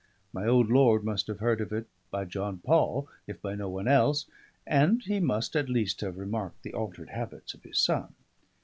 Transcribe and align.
My 0.33 0.47
old 0.47 0.71
lord 0.71 1.03
must 1.03 1.27
have 1.27 1.37
heard 1.41 1.61
of 1.61 1.71
it, 1.71 1.85
by 2.09 2.25
John 2.25 2.57
Paul, 2.57 3.07
if 3.27 3.39
by 3.39 3.53
no 3.53 3.69
one 3.69 3.87
else; 3.87 4.25
and 4.65 4.99
he 5.03 5.19
must 5.19 5.55
at 5.55 5.69
least 5.69 6.01
have 6.01 6.17
remarked 6.17 6.63
the 6.63 6.73
altered 6.73 7.11
habits 7.11 7.53
of 7.53 7.61
his 7.61 7.77
son. 7.77 8.11